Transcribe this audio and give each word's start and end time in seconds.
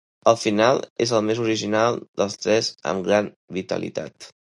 El 0.29 0.37
final 0.43 0.79
és 1.05 1.11
el 1.17 1.21
més 1.27 1.41
original 1.43 1.99
dels 2.21 2.39
tres 2.45 2.71
amb 2.93 3.05
gran 3.09 3.29
vitalitat. 3.59 4.31